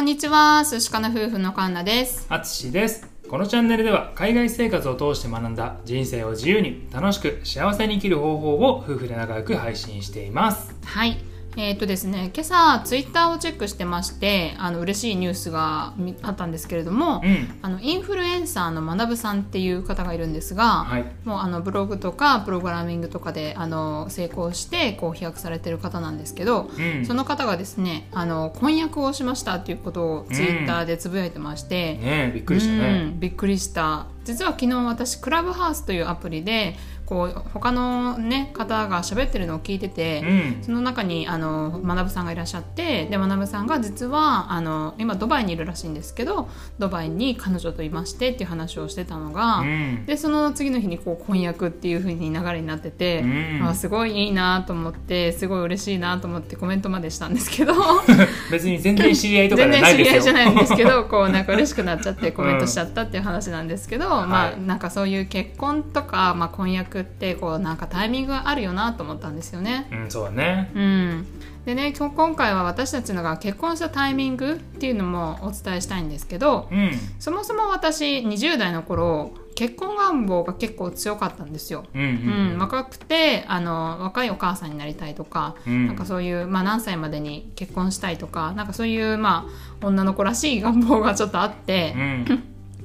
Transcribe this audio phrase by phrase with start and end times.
[0.00, 2.24] こんにちは、寿司かな夫婦のカンナです。
[2.30, 11.18] あつしですこのチャンネルでは海外生活を通して学んだ人生を自由に楽しく幸せに生きる方法を夫婦で仲良く配信していますはい。
[11.56, 17.58] えーっとですね、今朝ツイッターをチェックしてまして、あの嬉しいニュースがみあったんですけれども、うん。
[17.60, 21.04] あのインフルエンサーの学さんっていう方がいるんですが、はい。
[21.24, 27.04] もうあのブログとかプログラミングとかであの成功してこう飛躍されてる方なんですけど、うん。
[27.04, 34.06] その方がですねあの婚約をしましたっていうことをツイッターでつぶやいてまして、ねえびっくりしたうねんびっくりした。
[34.22, 36.76] 実は昨日私クラブハウスというアプリで
[37.10, 40.26] こう他の、ね、方が喋ってるのを聞いてて、う
[40.60, 40.62] ん。
[40.62, 50.06] その中にあの学さんがいらっしゃってで学さんが実はあの今ドバイにいるらしいんですけどドバイに彼女といましてっていう話をしてたのが、うん。
[50.06, 53.66] でその次の日にこう婚約っていう風に流れになってて、うん。
[53.66, 57.74] あすごいいいなと思ってすごい嬉しいなと思ってコメントまでしたんですけど
[58.52, 60.12] 別に全然知り合いとか全然じゃないですよ。
[60.12, 64.60] 知り合いじゃないんですけど こうなんか嬉しくなっちゃってコメントしちゃったっていう話なんですけど、まあはい。
[64.60, 69.88] なんかそういう結婚とか、まあ、婚約ってこうなんかタイミングがあるよなと思ったんですよね。
[69.92, 70.70] うんそうだね。
[70.74, 71.26] うん、
[71.64, 76.92] でね今今回は私たちのが結婚したタイミングっていうのもお伝えしたいんですけどうん。
[77.18, 81.84] そもそも私20代の頃結婚願望が結構強かったんですよ。
[81.94, 82.56] うんううん。
[82.56, 85.86] ん、若くてあの若いお母さんになりたいとか、うん。
[85.86, 89.46] なんかそういう、まあ、何歳までに結婚したいとかなんかそういう、ま
[89.82, 91.94] あ、女の子らしい願望がちょっとあって。
[91.96, 92.44] う、ん。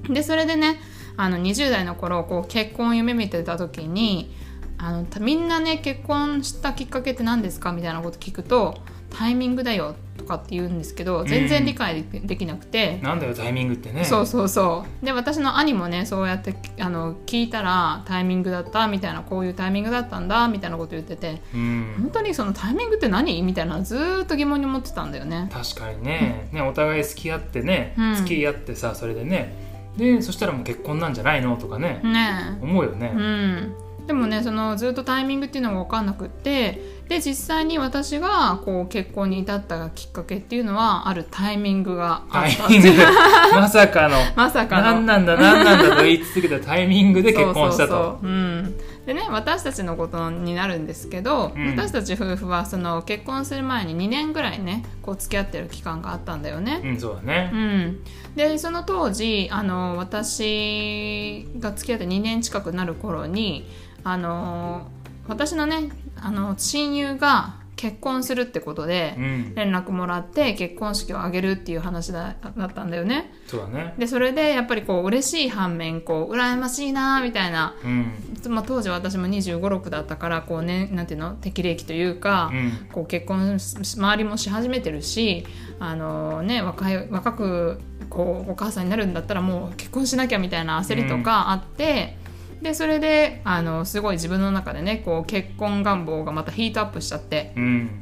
[0.14, 0.80] でそれでね
[1.18, 4.34] あの20代の頃こう結婚を夢見てた時に
[4.78, 8.78] あのたみんなね結婚したきっかけって何ですかみたいなこと聞くと
[9.10, 13.00] タイミングだよとかって言うんですけど全然理解できなくて。
[13.02, 14.04] なんだよタイミングってね。
[14.04, 15.06] そうそうそう。
[15.06, 21.96] で私の兄もねそうやってあの聞いたらタイミングだったみたいなこういうタイミングだったんだみたいなこと言っててうん。
[22.00, 23.42] 本当にそのタイミングって何？
[23.42, 25.50] みたいなずーっと疑問に思ってたんだよね。
[25.52, 26.50] 確かにね。
[26.52, 28.16] ねお互い付き合ってねうん。
[28.16, 29.65] 付き合ってさそれでね
[29.98, 32.64] でそしたらもう結婚なんじゃないのとかねねえ。
[32.64, 33.14] 思うよね。
[33.16, 33.76] うん。
[34.08, 42.90] でもねそのずっとタイミングっていうのが分かんなくってで実際に私がこう結婚に至ったきっかけっていうのはあるタイミングがあタイったミング。
[43.54, 44.18] まさかの。
[44.36, 44.84] まさかの。
[44.84, 47.94] 何なんだ何なんだと言い続けたタイミングで結婚したと。
[47.94, 48.28] そうそうそう。
[48.28, 48.76] うん、
[49.06, 51.68] でね私たちのことになるんですけど、うん。
[51.70, 56.82] 私たち夫婦はその結婚する前に2年ぐらいねこう付き合ってる期間があったんだよね。
[56.84, 57.52] うんそうだね。
[57.54, 58.04] うん、
[58.36, 63.68] でその当時あの私が付き合って2年近くなる頃に
[64.04, 64.88] あの
[65.28, 69.56] 私のねあの親友が結婚するってことでうん。
[69.56, 73.34] 連絡もらって結婚式を挙げるっていう話だだったんだよね。
[73.48, 73.94] そうだね。
[73.98, 77.76] でそれでやっぱりこう嬉しい反面こう羨ましいなみたいな。
[77.84, 78.12] うん。
[78.50, 81.32] まあ、当時私も2 5 6だったからこう、ね、なんていうの？
[81.32, 82.88] 適齢期というか、うん。
[82.92, 85.46] こう結婚し周りもし始めてるし
[85.80, 92.18] あの、ね、若い若くこうお母さんになるんだったらもう結婚しなきゃみたいな焦りとかあって、
[92.66, 97.54] でそれであのすごい自分の中でねこう結婚願望がまたヒートアップしちゃって。
[97.56, 98.02] うん。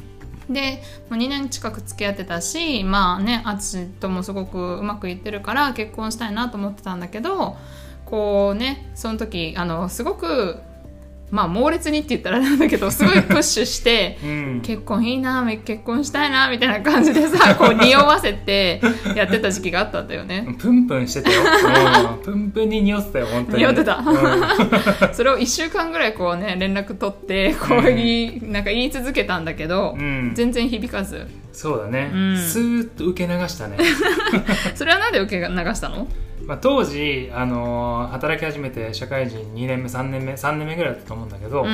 [0.49, 7.55] でもう2年近く付き合ってたしまあね淳ともすごくうまくいってるから結婚したいなと思ってたんだけど
[8.05, 10.59] こうねその時あのすごく
[11.33, 14.61] まあ猛烈にって言ったらなんだけどすごいプッシュしてうん。
[14.61, 18.79] 結婚いいな結婚したいなみたいな感じでさ こう匂わせて
[19.15, 20.47] やってた時期があったんだよね。
[20.59, 23.57] プンプンしてたよ、うん、 プンプンに匂ってたよ本当に。
[23.57, 23.95] 匂ってた。
[23.95, 25.13] うん。
[25.15, 30.33] それを1週間ぐらいこうね連絡取ってこう言いなんか言い続けたんだけど、うん。
[30.35, 31.25] 全然響かず。
[31.51, 32.37] そうだね、うん。
[32.37, 33.77] スーッと受け流したね、
[34.75, 36.07] それはなんで受け流したの？
[36.45, 41.69] まあ、当時、あのー働き始めて社会人2年目3年目3年目ぐらいだったと思うんだけど、うん。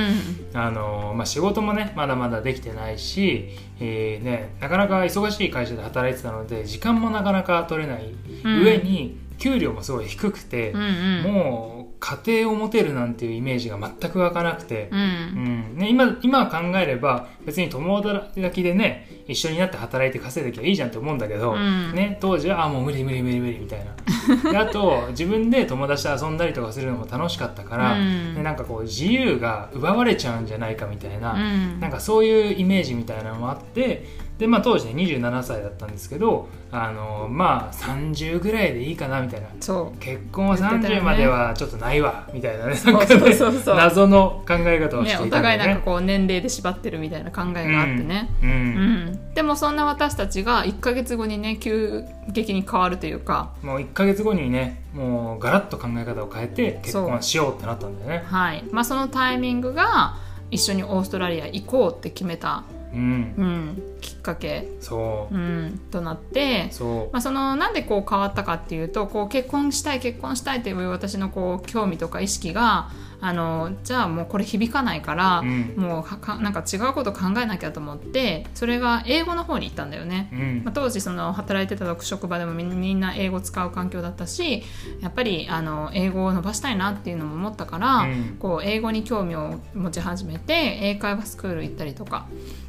[0.54, 3.50] あのーまあ、仕事もねまだまだできてないし、
[3.80, 8.14] えーね、なかなか忙しい会社で働いてたので時間もなかなか取れない、
[8.44, 8.64] うん。
[8.64, 11.34] 上に給料もすごい低くてう、んうん。
[11.34, 15.78] もう家庭を持てるなんていうイメージが全く湧かなくて、ううんん。
[15.78, 21.94] ね、今今考えれば別に共働きでね一緒になって働いて稼いできゃいいじゃんって思うんだけど、うん。
[21.94, 24.52] ね、当時はあもう無理無理無理無理みたいな。
[24.52, 28.36] であと自分で友達と遊んだりとかするのも楽しかったから、うん。
[28.36, 31.80] ねなんかこう自由が奪われちゃうんじゃないかみたいな、うん。
[31.80, 34.06] なんかそういうイメージみたいなのもあって
[34.40, 39.48] で、まあ、当時ね27歳だったんですけどあのまあ30ぐらいでいいかなみたいな。
[39.60, 40.00] そう。
[40.00, 41.02] 結婚は言ってたよね。
[41.02, 42.66] 30まではちょっとないわみたいな。
[42.68, 43.76] ねねそうそうそう。
[43.76, 49.34] 謎の考え方をしね、おていたんだよね互いなんかこう年齢で縛ってるみたいな考えがあってね、うんうん。
[49.34, 53.52] でもそんな私たちが1ヶ月後にね急激に変わるというか。
[53.62, 58.26] もう1か月後にねもうガラッと考え方を変えて結婚しようってなったんだよね。
[58.26, 58.64] はい。
[58.72, 60.16] まあ、そのタイミングが
[60.50, 62.64] 一緒にオーストラリア行こうって決めた
[62.94, 63.34] うん。
[63.38, 65.36] うん、きっかけ、そう。
[65.36, 67.14] うん、となって、そう。
[67.14, 72.90] まあ、そのなんでこう変わったかっていうとこう結婚したい結婚したいという私のこう興味とか意識が
[73.22, 75.74] あのじゃあもうこれ響かないから、うん。
[75.78, 80.30] もうなんか違うこと考えなきゃと思ってそれが英語の方に行ったんだよね。
[80.32, 80.62] うん。
[80.64, 84.64] まあ、当時その働いてた職場でもみんな英語使う環境だったし
[85.02, 88.38] やっぱりあの英語を伸ばしたいなっていうのも思ったから、うん。
[88.40, 92.28] こう英語に興味を持ち始めて英会話スクール行ったりとか。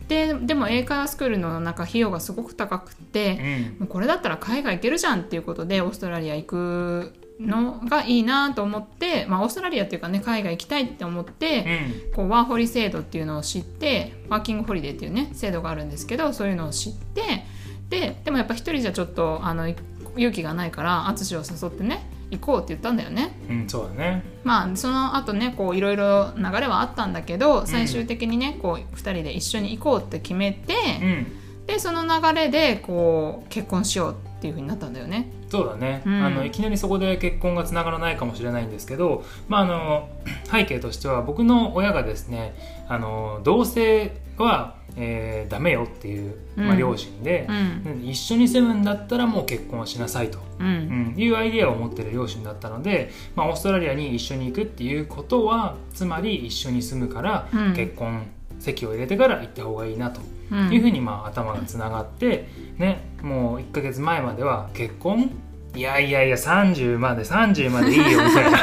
[0.08, 3.78] ででも英会話スクールのなんか費用がすごく高くって、うん。
[3.80, 11.64] もうこれだったら海外行けるじゃんっていうことでオーストラリア行くのがいいなと思って、まあ、オーストラリアっていうかね海外行きたいって思って、
[12.08, 12.12] うん。
[12.12, 17.44] こうワーホリ制度っていうのを知ってワーキングホリデーっていうね制度があるんですけどそういうのを知って
[17.88, 23.32] ででもやっぱ一人じゃちょっとあの勇気がないから淳を誘ってね行こうって言ったんだよね。
[23.48, 24.22] うんそうだね。
[24.44, 31.39] まあその後ねこういろいろ流れはあったんだけど最終的にねこう2人で一緒に行こうって決めて、うん
[31.70, 35.30] でその流れでこう結婚しようっていう風になったんだよね。
[35.48, 36.24] そうだね、うん。
[36.24, 40.08] あのいきなりそこで結婚がつながらないかもしれないんですけど、まあ、あの
[40.50, 42.54] 背景としては僕の親がですね
[42.88, 48.02] あの同性は、えーダメよっていう、まあ、うん両親でう、ん。
[48.04, 57.74] 一緒に住むんだったらもう結婚しなさいと、ううんん、いうアイデアを持ってる両親だったので、まあ、オーストラリアに一緒に行くっていうことはつまり一緒に住むから、うん。
[57.74, 58.26] 結婚
[58.60, 60.20] 籍を入れてから行った方がいいなと
[60.52, 60.72] うん。
[60.72, 62.46] いうふうにまあ頭がつながって、
[62.78, 65.30] ね、もう1ヶ月前までは結婚？
[65.74, 68.58] いやいやいや30まで30までいいよみたいな、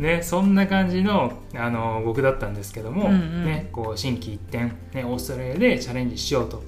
[0.16, 3.44] ね、そんな感じのあの僕だったんですけども、うんうん。
[3.44, 6.64] ね、こう心機一転、ね、オーストラリアでチャレンジしようと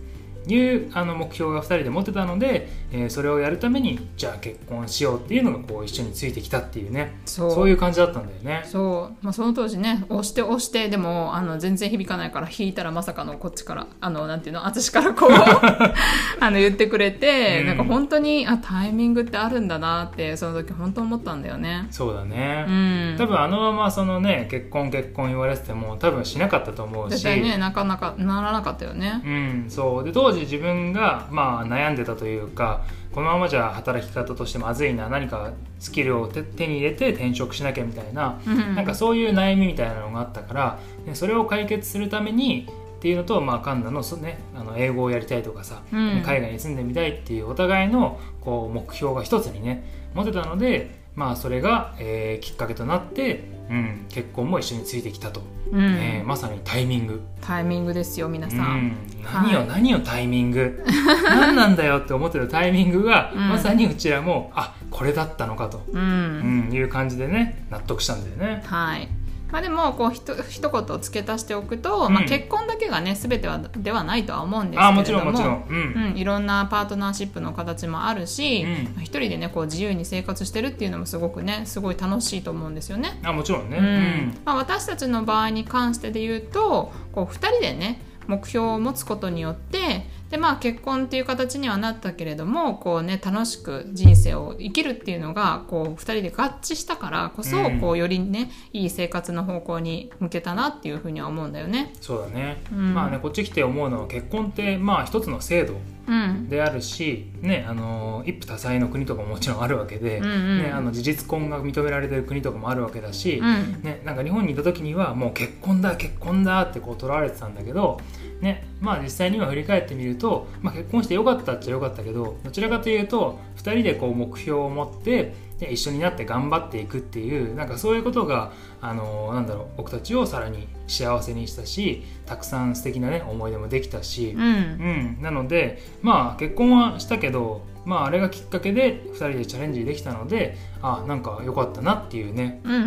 [0.47, 7.21] いうあの目標が2人で持ってたので、えーそれをやるためにじゃあ結婚しようっていうのがこう一緒についてきたっていうね。
[7.27, 7.69] そう。
[7.69, 8.63] いう感じだったんだよね。
[8.65, 15.31] そう、まあ、その当時ね押して押してでもあの全然響かないから弾いたらまさかのこっちからあのなんていうの私からこう
[16.41, 17.67] あの言ってくれて、うん。
[17.67, 21.87] なんか本当にあタイミングってあるんだなってその時本当思ったんだよね。
[21.91, 27.13] そうだね、うん、多分あのままそのね結婚結婚言われてても多分しなかったと思うし。
[27.13, 29.23] 絶対ねなかなかならなかったよね。
[29.25, 30.05] うん、そう。
[30.05, 38.75] で当時自分が、まあ、悩んでたというかこのままじゃ働き方としてまずいな何かスキルを手手に入れて転職しなきゃみたいな、うん。
[38.75, 42.67] なんかそういう悩みみたいなのがあったから、ね、それを解決するために
[42.99, 46.23] っていうのと、まあ、カンナのそ、ね、あの英語をやりたいとかさ、うん。
[46.25, 49.85] 海外に住んでみたいっていうお互いのこう目標が一つにね
[50.15, 55.43] 持てたので、まあ、それが、えーきっかけとなって、うん、結婚も一緒についてきたと、
[55.73, 55.83] うん。
[55.83, 57.23] えーまさにタイミング。
[57.41, 58.57] タイミングですよ皆さ。
[58.57, 58.63] うん。
[58.89, 59.69] ん、何よ、はい。
[59.69, 60.85] 何よタイミング？
[61.25, 63.49] 何なんだよって思ってたタイミングが、うん。
[63.49, 66.69] まさにうちらもあこれだったのかと、うん。
[66.69, 68.63] うんいう感じでね納得したんだよね。
[68.67, 69.09] はい
[69.53, 76.11] まあ、でもこうひと一言付け足しておくと、まあ、うん結婚だけがね全てはではないとは思うんですけれどもあもちろんもちろん、うん。
[76.13, 78.71] うん、いろんなパートナーシップの形もあるし、うん。
[78.95, 83.21] まあ一人でねこう自由に生活してるっていうのもすごくねすごい楽しいと思うんですよね。
[83.23, 84.39] あもちろんね、うん。
[84.47, 97.81] まあ、私たちの場合に関してで言うとこう2人でね目標を持つことによってで、まあ、結婚っていう形にはなったけれどもこう、ね、楽しく人生を生きるっていうのがこう2人で合致したからこそ、うん。
[97.83, 101.93] こうよりねいい生活の方向に向けたなっていうふうには思うんだよね。
[102.01, 102.95] そうだね、うん。
[102.95, 105.75] まあねこっち来て思うのは結婚ってまあ一つの制度
[106.09, 106.49] うん。
[106.49, 110.63] であるし、ね、あの一夫多妻の国とかももちろんあるわけで、うんうん。
[110.63, 113.83] ね、あの事実婚が認められてる国とかもあるわけだし、うん。
[113.83, 118.01] ね、なんか日本にいた時にはもう結婚だ結婚だってこう捉われてたんだけど、
[118.41, 134.43] ねまあ、実際には振り返ってみると、まあ、結婚してよかったっちゃよかったけどどちらかというと2人でこう目標を持ってで一緒になって頑張っていくっていうなんかそういうことが、あのなんだろう僕たちをさらに幸せにしたしたくさん素敵なね思い出もできたし、うん。
[134.43, 142.75] うん、なのでまあ結婚はしたけど、まあ、あれがきっかけで2人でチャレンジできたのであなんか良かったなっていうね、うん。
[142.75, 142.79] う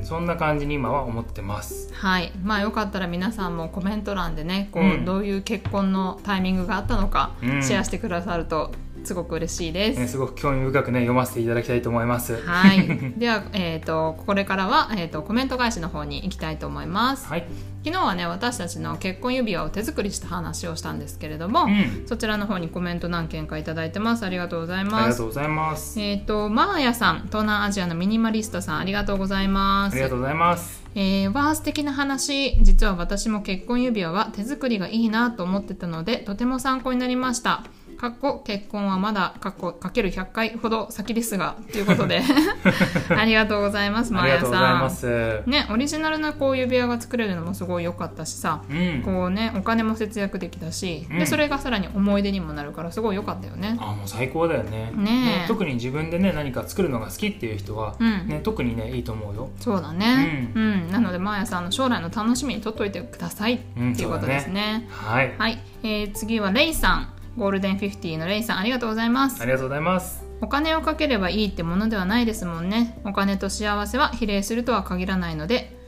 [0.02, 1.92] そんな感じに今は思ってます。
[1.92, 2.32] はい。
[2.42, 5.04] まあよかったら皆さんもコメント欄でねこう、うん。
[5.04, 7.62] どういう結婚のタイミングがあったのか、うん。
[7.62, 8.72] シェアしてくださると
[9.04, 10.00] すごく嬉しいです。
[10.00, 12.40] ね、すごく興味深くね読ませていただきたいと思います。
[12.42, 12.86] はい、
[13.18, 17.26] では、えー、とこれからは、えー、とコメント返しの方に行きたいと思います。
[17.28, 17.46] はい、
[17.84, 26.00] 昨日はね私たちの結婚指輪を手作りした話をしたんですけれども、うん、そちらの方にコメント何件かいただいてますありがとうございありますがとうございます。
[26.00, 30.82] えっ、とマーヤさん東南アジアのミニマリストさんありがとうございますありがとうございます。
[30.94, 37.64] えー、わー素敵な話実は私も結婚指輪は手作りがいいなと思ってたのでとても参考になりました
[38.02, 42.20] かっこ結婚はまだかっこかける100回ほど先ですがということで。
[43.16, 44.80] ありがとうございますマーヤありがとうございさん。
[44.80, 45.42] ます。
[45.46, 48.62] ねオリジナルなこう指輪が作れるのもすごい良かったしさ。
[48.68, 49.02] うん。
[49.04, 51.18] こうねお金も節約できたし、うん。
[51.20, 53.76] でそれがさらに思い出にもなるからすごい良かったよね。
[53.78, 54.90] あもう最高だよね。
[54.96, 55.46] ねえ。
[55.46, 58.26] 特に自分でね何か作るのが好きっていう人は、うん。
[58.26, 59.48] ね、特にねいいと思うよ。
[59.60, 60.50] そうだね。
[60.56, 65.32] うん、なのでマーヤさんの将来の楽しみにとっといてくださいってうんいうことですね,、はい。
[65.38, 70.24] はい、えー次はレイさんゴールデンフィフティのレイさんありがとうございますありがとうございます。
[70.42, 75.81] お金をかければいいってものではないですもんねお金と幸せは比例するとは限らないので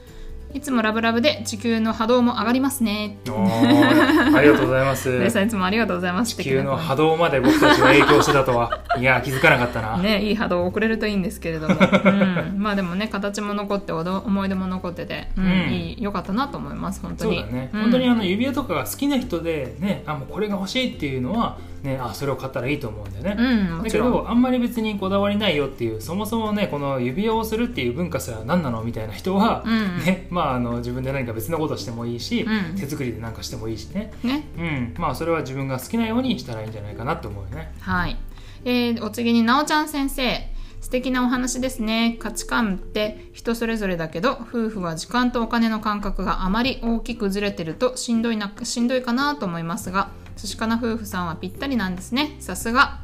[0.55, 3.17] いつもラブラブで地球の波動も上がりますね。
[3.27, 5.11] ありがとうございます。
[5.19, 8.79] レイさんいつもありがとうございます地球の波動まで僕たちが影響してたとは。
[8.97, 9.97] いや気づかなかったな。
[9.97, 15.51] ね、いい波動を送れるといいんですけれども、うん、まあでもね形も残っておど思い出も残ってて、うんうん。
[15.73, 17.35] いい良かったなと思います本当に。
[17.37, 17.81] そうだね、うん。
[17.81, 29.99] 本当にあの指輪とかが好きな人でねあもうこれが欲しいっていうのはねあそれを買ったらいいと思うんだよね、うんもだけどあんまり別にこだわりないよっていうそもそもねこの指輪をするっていう文化すら何なのみたいな人は、うん。
[29.99, 32.75] ねまあ、あの自分で何か別のことしてもいいし、うん。
[32.75, 34.47] 手作りで何かしてもいいしね、ね。
[34.57, 37.73] うん、まあそれは自分が好きなようにしたらいいんじゃないかなと思うよね。
[37.79, 38.17] はい、
[38.65, 40.55] えーお次になおちゃん先生。
[40.81, 42.15] 素敵なお話ですね。
[42.19, 52.35] 価値観って人それぞれだけど夫婦は時間とお金の感覚があまり大きくずれてるとしんどいなしんどいかなと思いますが寿司かな夫婦さんはぴったりなんですね。
[52.39, 52.99] さすが。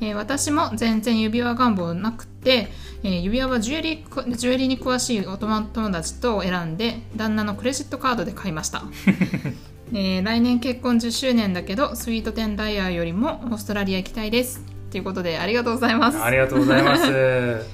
[0.00, 2.68] えー私も全然指輪願望なくて、
[3.02, 8.84] えー指輪はジュエリージュエリーに詳しいお友友達と選んで旦那のクレジットカードで買いました、
[9.92, 16.22] えー来年結婚10周年だけどスイート10ダイヤよりもオーストラリア行きたいですということでありがとうございます。
[16.22, 17.06] ありがとうございます。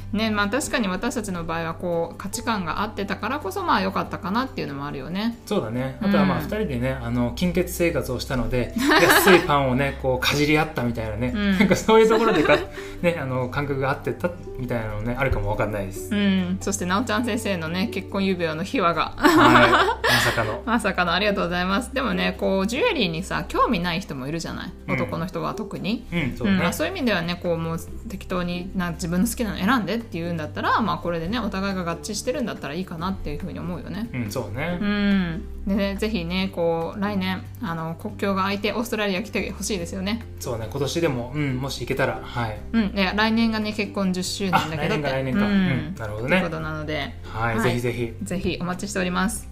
[0.13, 5.39] ねまあ確かに私たちの場合はこう価値観が合ってたからこそまあ良かったかなっていうのもあるよね。
[5.47, 5.99] そうだね。
[6.03, 6.45] あとはまあうん。
[6.45, 11.59] 2人でねあの金欠生活をしたので安いパンをねこうかじり合ったみたいなね、うん。
[11.59, 12.57] なんかそういうところでか、
[13.03, 16.59] ね、あの感覚が合ってたみたいなのねあるかもわかんないです、うん。
[16.61, 19.13] そしてなおちゃん先生のね結婚指輪の秘話が。
[19.17, 19.71] はい。
[20.13, 20.63] まさかの。
[20.67, 21.95] まさかのありがとうございます。
[21.95, 24.73] でもねこうジュエリーにさ興味ない人もいるじゃない？
[24.89, 24.95] うん。
[24.95, 26.57] 男の人は特に、うんそううん。
[26.57, 27.79] ね、まあそういう意味ではねこうもう
[28.09, 34.09] 適当にな自分の好きなの選んでっていうんだったら、まあ、これでねお互いが合致してるんだったらいいかなっていうふうに思うよね。
[34.13, 35.49] うんそうね、うん。
[35.67, 40.25] でね、ぜひねこう来年あの国境が開いてオーストラリア来てほしいですよね。
[40.41, 42.59] そうね今年でも、うん、もし行けたらはい。
[42.73, 45.47] うん、で来年がね結婚10周年だけどあ来年か来年か。
[45.47, 45.53] うん。
[45.53, 46.31] うんなるほどね。
[46.31, 47.63] ということなので、はい、はい。
[47.63, 48.13] ぜひぜひ。
[48.23, 49.52] ぜひお待ちしております。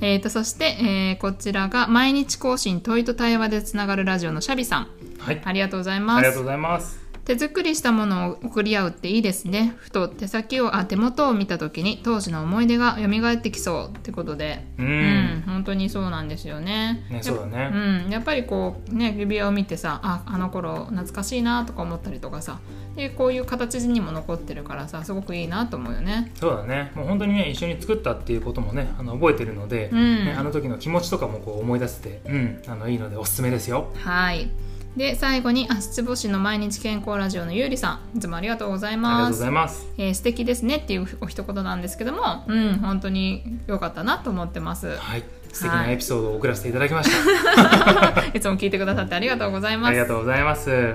[0.00, 4.88] えー、とそして、えーこちらが毎日更新問いと対話でつながるラジオのシャビさん。
[5.18, 5.40] はい。
[5.44, 6.18] ありがとうございます。
[6.18, 9.74] ありがとうございます手作りしたものを送り合うっていいですね。
[9.76, 14.66] ふと手先をあ手元を見た時に当時の思い出が蘇ってきそうってことで。
[14.78, 17.04] うん、うん、本当にそうなんですよね。
[17.10, 17.70] ねそうだね。
[18.04, 22.60] うん、やっぱりこうね指輪を見てさああの頃懐かしいなとか思ったりとかさ。
[22.94, 26.30] でこういう形にも残ってるからさすごくいいなと思うよね。
[26.38, 26.92] そうだね。
[26.94, 30.24] もう本当にね一緒に作ったっていうこともねあの覚えてるので、うん。
[30.26, 33.88] ね、あの時の気持ちとかもこう思い出せて、うん、あのいいのでおすすめですよ。
[33.96, 34.50] はい
[34.96, 38.18] で最後に足つぼ市の毎日健康ラジオのゆうりさん。
[38.18, 39.86] いつもありがとうございありがとうごますざいます。
[39.98, 44.96] えー素敵ですねっていうお一言なんですけどもうん本当に良かったなと思ってます。
[44.96, 45.24] はい。
[45.52, 49.90] 素敵なエピソードを送らせていただきました、 いつも聞いてくださってありがとうございます。
[49.90, 50.94] ありがとうございます。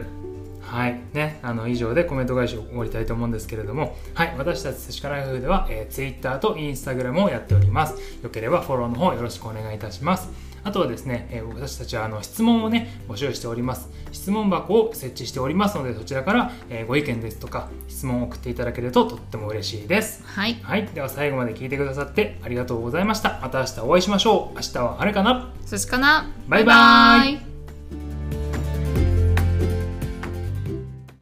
[0.62, 1.00] はい。
[1.14, 7.96] ね、あの以上でコメント返しを終わりたいと思うんですけれども、はい、私たち寿司かな夫婦では、えー、Twitter と Instagram をやっております。
[8.22, 10.30] よければフォローの方よろしくお願いいたします。
[10.64, 13.90] あとはですね、えー私たちはあの質問をね、募集しております。
[14.12, 20.24] 質問箱を設置しておりますので、そちらから、えーご意見ですとか、質問を送っていただけるととっても嬉しいです。
[20.26, 23.40] はいはい、では最後まで聞いてくださってありがとうございました。
[23.42, 24.56] また明日お会いしましょう。
[24.56, 27.49] 明日は晴れかな寿司かなバイバイ